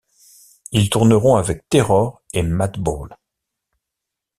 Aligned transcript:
Ils 0.71 0.89
tourneront 0.89 1.35
avec 1.35 1.69
Terror 1.69 2.23
et 2.33 2.41
Madball. 2.41 3.15